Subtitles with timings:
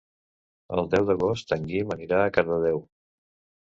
[0.77, 2.87] El deu d'agost en Guim anirà a Cardedeu.